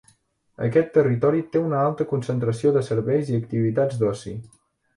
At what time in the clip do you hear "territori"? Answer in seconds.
0.95-1.43